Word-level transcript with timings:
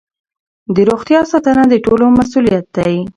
د 0.75 0.77
روغتیا 0.89 1.21
ساتنه 1.31 1.63
د 1.69 1.73
ټولو 1.85 2.05
مسؤلیت 2.19 2.65
دی. 2.77 2.95